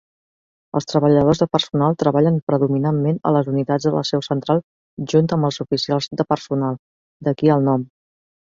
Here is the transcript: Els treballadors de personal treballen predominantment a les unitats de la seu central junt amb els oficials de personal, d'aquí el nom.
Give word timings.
Els 0.77 0.87
treballadors 0.91 1.41
de 1.43 1.47
personal 1.55 1.97
treballen 2.03 2.39
predominantment 2.53 3.19
a 3.31 3.35
les 3.37 3.51
unitats 3.53 3.87
de 3.89 3.93
la 3.99 4.03
seu 4.13 4.25
central 4.31 4.65
junt 5.13 5.31
amb 5.39 5.51
els 5.51 5.63
oficials 5.67 6.11
de 6.23 6.29
personal, 6.35 6.83
d'aquí 7.29 7.57
el 7.59 7.67
nom. 7.73 7.89